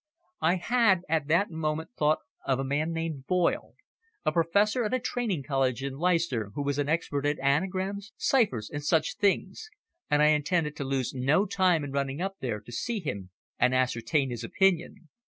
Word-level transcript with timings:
I 0.41 0.55
had 0.55 1.01
at 1.07 1.27
that 1.27 1.51
moment 1.51 1.91
thought 1.95 2.21
of 2.43 2.57
a 2.57 2.63
man 2.63 2.91
named 2.91 3.27
Boyle, 3.27 3.75
a 4.25 4.31
professor 4.31 4.83
at 4.83 4.95
a 4.95 4.99
training 4.99 5.43
college 5.43 5.83
in 5.83 5.99
Leicester 5.99 6.49
who 6.55 6.63
was 6.63 6.79
an 6.79 6.89
expert 6.89 7.23
at 7.27 7.37
anagrams, 7.37 8.11
ciphers, 8.17 8.71
and 8.71 8.83
such 8.83 9.17
things, 9.17 9.69
and 10.09 10.23
I 10.23 10.29
intended 10.29 10.75
to 10.77 10.83
lose 10.83 11.13
no 11.13 11.45
time 11.45 11.83
in 11.83 11.91
running 11.91 12.19
up 12.19 12.37
there 12.39 12.59
to 12.61 12.71
see 12.71 12.99
him 12.99 13.29
and 13.59 13.75
ascertain 13.75 14.31
his 14.31 14.43
opinion. 14.43 15.09